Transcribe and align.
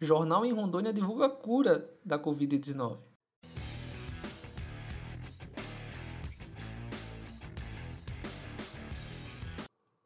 Jornal 0.00 0.44
em 0.44 0.52
Rondônia 0.52 0.92
divulga 0.92 1.26
cura 1.26 1.90
da 2.04 2.18
Covid-19. 2.18 2.98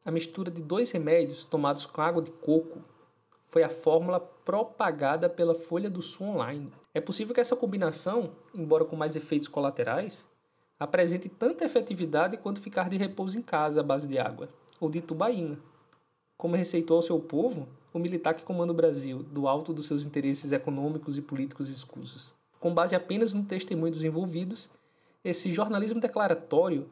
A 0.05 0.09
mistura 0.09 0.49
de 0.49 0.61
dois 0.61 0.91
remédios 0.91 1.43
tomados 1.43 1.85
com 1.85 2.01
água 2.01 2.21
de 2.21 2.31
coco 2.31 2.81
foi 3.49 3.63
a 3.63 3.69
fórmula 3.69 4.19
propagada 4.19 5.29
pela 5.29 5.53
Folha 5.53 5.89
do 5.89 6.01
Sul 6.01 6.27
Online. 6.27 6.71
É 6.93 7.01
possível 7.01 7.35
que 7.35 7.41
essa 7.41 7.55
combinação, 7.55 8.31
embora 8.55 8.85
com 8.85 8.95
mais 8.95 9.17
efeitos 9.17 9.49
colaterais, 9.49 10.25
apresente 10.79 11.27
tanta 11.27 11.65
efetividade 11.65 12.37
quanto 12.37 12.61
ficar 12.61 12.89
de 12.89 12.95
repouso 12.95 13.37
em 13.37 13.41
casa 13.41 13.81
à 13.81 13.83
base 13.83 14.07
de 14.07 14.17
água, 14.17 14.47
ou 14.79 14.89
de 14.89 15.01
tubaína. 15.01 15.59
Como 16.41 16.55
receitou 16.55 16.97
ao 16.97 17.03
seu 17.03 17.19
povo 17.19 17.67
o 17.93 17.99
militar 17.99 18.33
que 18.33 18.41
comanda 18.41 18.71
o 18.71 18.75
Brasil, 18.75 19.21
do 19.21 19.47
alto 19.47 19.71
dos 19.71 19.85
seus 19.85 20.03
interesses 20.03 20.51
econômicos 20.51 21.15
e 21.15 21.21
políticos 21.21 21.69
escusos. 21.69 22.33
Com 22.59 22.73
base 22.73 22.95
apenas 22.95 23.31
no 23.31 23.43
testemunho 23.43 23.93
dos 23.93 24.03
envolvidos, 24.03 24.67
esse 25.23 25.51
jornalismo 25.51 26.01
declaratório 26.01 26.89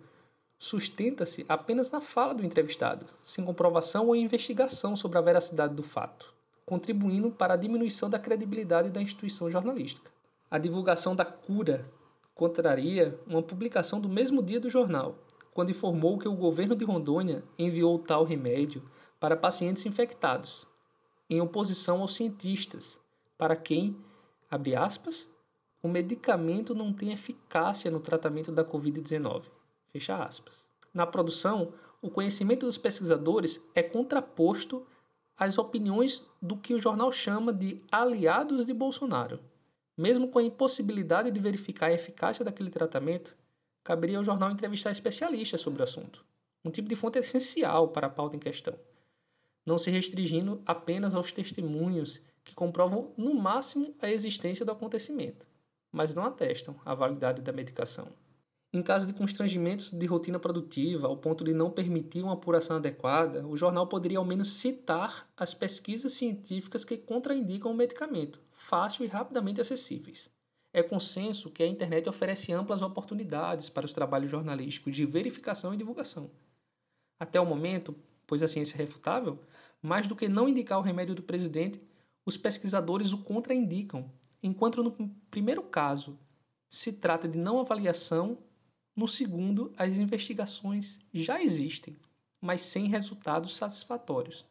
sustenta-se 0.60 1.48
apenas 1.50 1.90
na 1.90 2.00
fala 2.00 2.36
do 2.36 2.46
entrevistado, 2.46 3.08
sem 3.24 3.44
comprovação 3.44 4.06
ou 4.10 4.16
investigação 4.16 4.96
sobre 4.96 5.18
a 5.18 5.22
veracidade 5.22 5.74
do 5.74 5.82
fato, 5.82 6.32
contribuindo 6.64 7.32
para 7.32 7.56
a 7.56 7.58
diminuição 7.58 8.08
da 8.08 8.20
credibilidade 8.20 8.92
da 8.92 9.02
instituição 9.02 9.50
jornalística. 9.50 10.12
A 10.52 10.60
divulgação 10.60 11.16
da 11.16 11.26
cura 11.26 11.90
contraria 12.36 13.20
uma 13.26 13.42
publicação 13.42 14.00
do 14.00 14.10
mesmo 14.10 14.44
dia 14.44 14.60
do 14.60 14.70
jornal, 14.70 15.16
quando 15.56 15.72
informou 15.72 16.20
que 16.20 16.28
o 16.28 16.36
governo 16.36 16.76
de 16.76 16.86
Rondônia 16.86 17.44
enviou 17.58 17.98
tal 17.98 18.24
remédio 18.24 18.84
para 19.20 19.36
pacientes 19.36 19.86
infectados, 19.86 20.68
em 21.30 21.42
oposição 21.42 22.02
aos 22.02 22.16
cientistas, 22.16 22.98
para 23.38 23.56
quem, 23.56 23.98
abre 24.50 24.76
aspas, 24.76 25.28
o 25.82 25.88
medicamento 25.88 26.74
não 26.74 26.92
tem 26.92 27.12
eficácia 27.12 27.92
no 27.92 28.00
tratamento 28.00 28.52
da 28.52 28.66
Covid-19. 28.66 29.44
Fecha 29.92 30.16
aspas. 30.18 30.56
Na 30.94 31.06
produção, 31.06 31.74
o 32.02 32.10
conhecimento 32.10 32.66
dos 32.66 32.78
pesquisadores 32.78 33.62
é 33.76 33.84
contraposto 33.84 34.86
às 35.38 35.58
opiniões 35.58 36.26
do 36.42 36.58
que 36.58 36.74
o 36.74 36.82
jornal 36.82 37.12
chama 37.12 37.54
de 37.54 37.82
aliados 37.92 38.66
de 38.66 38.74
Bolsonaro. 38.74 39.40
Mesmo 39.96 40.30
com 40.30 40.40
a 40.40 40.44
impossibilidade 40.44 41.32
de 41.32 41.40
verificar 41.40 41.88
a 41.88 41.94
eficácia 41.94 42.44
daquele 42.44 42.70
tratamento, 42.70 43.36
caberia 43.84 44.18
ao 44.18 44.24
jornal 44.24 44.52
entrevistar 44.52 44.92
especialistas 44.92 45.62
sobre 45.62 45.82
o 45.82 45.84
assunto, 45.84 46.24
um 46.64 46.70
tipo 46.70 46.88
de 46.88 46.96
fonte 46.96 47.20
essencial 47.20 47.90
para 47.90 48.08
a 48.08 48.10
pauta 48.10 48.36
em 48.36 48.40
questão, 48.40 48.76
não 49.70 49.78
se 49.78 49.92
restringindo 49.92 50.62
apenas 50.66 51.14
aos 51.14 51.32
testemunhos 51.32 52.20
que 52.44 52.56
comprovam 52.56 53.14
no 53.16 53.36
máximo 53.36 53.94
a 54.02 54.10
existência 54.10 54.66
do 54.66 54.72
acontecimento, 54.72 55.46
mas 55.92 56.16
não 56.16 56.26
atestam 56.26 56.76
a 56.84 56.96
validade 56.96 57.44
da 57.44 57.54
medicação. 57.54 58.08
Em 58.74 58.82
caso 58.82 59.06
de 59.06 59.14
constrangimentos 59.14 59.92
de 59.92 60.06
rotina 60.08 60.40
produtiva, 60.40 61.08
ao 61.08 61.18
ponto 61.18 61.44
de 61.44 61.54
não 61.54 61.70
permitir 61.70 62.24
uma 62.24 62.34
apuração 62.34 62.78
adequada, 62.78 63.46
o 63.46 63.56
jornal 63.56 63.86
poderia 63.86 64.18
ao 64.18 64.26
menos 64.26 64.54
citar 64.54 65.28
as 65.38 65.54
pesquisas 65.54 66.14
científicas 66.14 66.84
que 66.84 66.98
contraindicam 66.98 67.72
o 67.72 67.76
medicamento, 67.76 68.40
fácil 68.52 69.06
e 69.06 69.08
rapidamente 69.08 69.62
acessíveis. 69.62 70.30
É 70.74 70.82
consenso 70.82 71.52
que 71.52 71.62
a 71.62 71.68
internet 71.68 72.10
oferece 72.10 72.52
amplas 72.52 72.82
oportunidades 72.82 73.70
para 73.70 73.86
os 73.86 73.94
trabalhos 73.94 74.32
jornalísticos 74.32 74.96
de 74.96 75.06
verificação 75.06 75.74
e 75.74 75.78
divulgação. 75.78 76.30
Até 77.20 77.40
o 77.40 77.46
momento, 77.46 77.96
pois 78.30 78.44
a 78.44 78.48
ciência 78.48 78.76
é 78.76 78.78
refutável, 78.78 79.40
mais 79.82 80.06
do 80.06 80.16
que 80.16 80.30
não 80.30 80.48
indicar 80.48 80.78
o 80.78 80.84
remédio 80.84 81.16
do 81.16 81.24
presidente, 81.24 81.82
os 82.24 82.38
pesquisadores 82.38 83.12
o 83.12 83.24
contraindicam, 83.24 84.14
enquanto 84.44 84.84
no 84.84 84.92
primeiro 85.32 85.64
caso 85.64 86.18
se 86.70 86.94
trata 86.94 87.28
de 87.28 87.40
não 87.40 87.60
avaliação 87.60 88.38
no 88.96 89.08
segundo, 89.08 89.74
as 89.76 89.96
investigações 89.96 91.00
já 91.12 91.42
existem, 91.42 91.98
mas 92.40 92.62
sem 92.62 92.88
resultados 92.88 93.56
satisfatórios. 93.56 94.46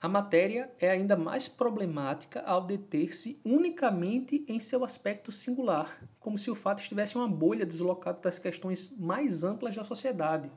A 0.00 0.08
matéria 0.08 0.72
é 0.80 0.90
ainda 0.90 1.16
mais 1.16 1.46
problemática 1.46 2.40
ao 2.40 2.64
deter-se 2.64 3.40
unicamente 3.44 4.44
em 4.48 4.58
seu 4.58 4.84
aspecto 4.84 5.30
singular, 5.30 6.02
como 6.18 6.36
se 6.36 6.50
o 6.50 6.54
fato 6.54 6.80
estivesse 6.80 7.16
uma 7.16 7.28
bolha 7.28 7.64
deslocada 7.64 8.20
das 8.20 8.40
questões 8.40 8.90
mais 8.98 9.44
amplas 9.44 9.76
da 9.76 9.84
sociedade, 9.84 10.50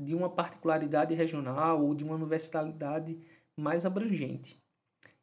de 0.00 0.14
uma 0.14 0.30
particularidade 0.30 1.14
regional 1.14 1.84
ou 1.84 1.94
de 1.94 2.02
uma 2.02 2.14
universalidade 2.14 3.18
mais 3.56 3.84
abrangente. 3.84 4.58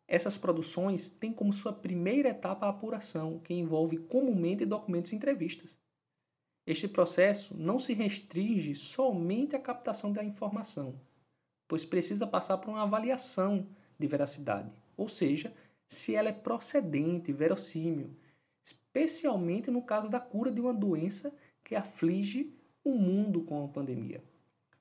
Essas 0.07 0.37
produções 0.37 1.09
têm 1.09 1.33
como 1.33 1.51
sua 1.51 1.73
primeira 1.73 2.29
etapa 2.29 2.65
a 2.65 2.69
apuração, 2.69 3.39
que 3.39 3.53
envolve 3.53 3.97
comumente 3.97 4.65
documentos 4.65 5.11
e 5.11 5.15
entrevistas. 5.15 5.77
Este 6.65 6.87
processo 6.87 7.55
não 7.57 7.79
se 7.79 7.93
restringe 7.93 8.75
somente 8.75 9.55
à 9.55 9.59
captação 9.59 10.11
da 10.11 10.23
informação, 10.23 10.99
pois 11.67 11.83
precisa 11.83 12.27
passar 12.27 12.57
por 12.57 12.69
uma 12.69 12.83
avaliação 12.83 13.67
de 13.97 14.07
veracidade, 14.07 14.71
ou 14.95 15.07
seja, 15.07 15.53
se 15.87 16.13
ela 16.13 16.29
é 16.29 16.33
procedente, 16.33 17.33
verossímil, 17.33 18.11
especialmente 18.63 19.71
no 19.71 19.81
caso 19.81 20.09
da 20.09 20.19
cura 20.19 20.51
de 20.51 20.61
uma 20.61 20.73
doença 20.73 21.33
que 21.63 21.75
aflige 21.75 22.53
o 22.83 22.91
mundo 22.91 23.43
com 23.43 23.65
a 23.65 23.67
pandemia. 23.67 24.23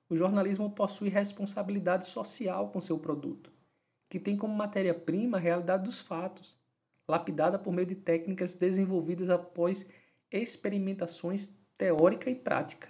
O 0.08 0.16
jornalismo 0.16 0.70
possui 0.70 1.08
responsabilidade 1.08 2.06
social 2.06 2.68
com 2.70 2.80
seu 2.80 2.98
produto, 2.98 3.50
que 4.08 4.20
tem 4.20 4.36
como 4.36 4.54
matéria-prima 4.54 5.36
a 5.36 5.40
realidade 5.40 5.84
dos 5.84 6.00
fatos, 6.00 6.56
lapidada 7.08 7.58
por 7.58 7.72
meio 7.72 7.86
de 7.86 7.96
técnicas 7.96 8.54
desenvolvidas 8.54 9.30
após 9.30 9.86
experimentações 10.30 11.50
teórica 11.76 12.30
e 12.30 12.34
prática. 12.34 12.88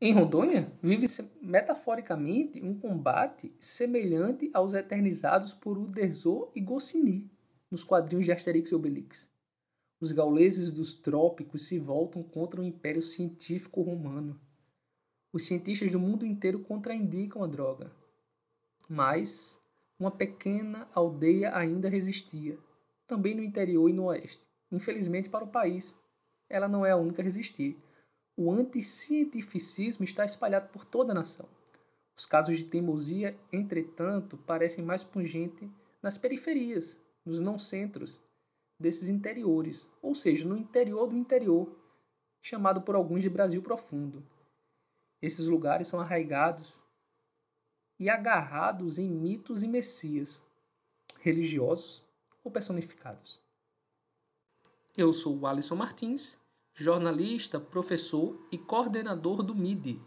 Em 0.00 0.12
Rondônia, 0.12 0.70
vive-se 0.80 1.28
metaforicamente 1.42 2.62
um 2.62 2.78
combate 2.78 3.52
semelhante 3.58 4.48
aos 4.54 4.72
eternizados 4.72 5.52
por 5.52 5.76
Uderzo 5.76 6.52
e 6.54 6.60
Goscinny 6.60 7.28
nos 7.70 7.82
quadrinhos 7.82 8.24
de 8.24 8.32
Asterix 8.32 8.70
e 8.70 8.74
Obelix. 8.74 9.28
Os 10.00 10.12
gauleses 10.12 10.70
dos 10.70 10.94
trópicos 10.94 11.66
se 11.66 11.78
voltam 11.78 12.22
contra 12.22 12.60
o 12.60 12.64
império 12.64 13.02
científico 13.02 13.82
romano. 13.82 14.40
Os 15.32 15.46
cientistas 15.46 15.90
do 15.90 16.00
mundo 16.00 16.24
inteiro 16.24 16.60
contraindicam 16.60 17.42
a 17.42 17.46
droga. 17.46 17.92
Mas 18.88 19.60
uma 19.98 20.10
pequena 20.10 20.88
aldeia 20.94 21.56
ainda 21.56 21.88
resistia, 21.88 22.58
também 23.06 23.34
no 23.34 23.42
interior 23.42 23.88
e 23.88 23.92
no 23.92 24.04
oeste. 24.04 24.46
Infelizmente 24.70 25.28
para 25.28 25.44
o 25.44 25.48
país, 25.48 25.94
ela 26.48 26.68
não 26.68 26.84
é 26.84 26.90
a 26.90 26.96
única 26.96 27.20
a 27.20 27.24
resistir 27.24 27.76
o 28.40 28.52
anticientificismo 28.52 30.04
está 30.04 30.24
espalhado 30.24 30.68
por 30.68 30.84
toda 30.84 31.10
a 31.10 31.14
nação. 31.14 31.48
Os 32.16 32.24
casos 32.24 32.58
de 32.58 32.64
teimosia, 32.64 33.36
entretanto, 33.52 34.36
parecem 34.36 34.84
mais 34.84 35.02
pungentes 35.02 35.68
nas 36.00 36.16
periferias, 36.16 36.96
nos 37.26 37.40
não-centros 37.40 38.22
desses 38.78 39.08
interiores, 39.08 39.88
ou 40.00 40.14
seja, 40.14 40.46
no 40.46 40.56
interior 40.56 41.08
do 41.08 41.16
interior, 41.16 41.68
chamado 42.40 42.80
por 42.82 42.94
alguns 42.94 43.22
de 43.22 43.28
Brasil 43.28 43.60
profundo. 43.60 44.22
Esses 45.20 45.46
lugares 45.46 45.88
são 45.88 46.00
arraigados 46.00 46.82
e 47.98 48.08
agarrados 48.08 48.98
em 48.98 49.08
mitos 49.08 49.62
e 49.62 49.68
messias, 49.68 50.42
religiosos 51.20 52.04
ou 52.44 52.50
personificados. 52.50 53.40
Eu 54.96 55.12
sou 55.12 55.36
o 55.36 55.46
Alisson 55.46 55.74
Martins 55.76 56.38
jornalista, 56.78 57.58
professor 57.58 58.38
e 58.52 58.56
coordenador 58.56 59.42
do 59.42 59.52
MIDI, 59.52 60.00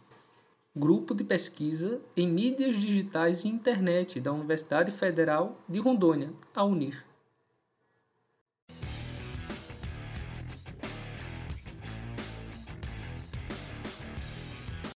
Grupo 0.73 1.13
de 1.13 1.21
Pesquisa 1.21 2.01
em 2.15 2.25
Mídias 2.25 2.77
Digitais 2.77 3.43
e 3.43 3.49
Internet 3.49 4.21
da 4.21 4.31
Universidade 4.31 4.89
Federal 4.89 5.59
de 5.67 5.79
Rondônia, 5.79 6.31
a 6.55 6.63
UNIR. 6.63 7.10